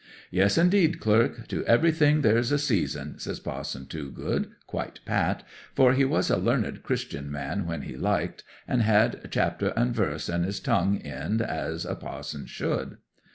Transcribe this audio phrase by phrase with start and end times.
[0.31, 1.47] '"Yes, indeed, clerk!
[1.49, 5.43] To everything there's a season," says Pa'son Toogood, quite pat,
[5.75, 10.27] for he was a learned Christian man when he liked, and had chapter and ve'se
[10.27, 12.97] at his tongue's end, as a pa'son should.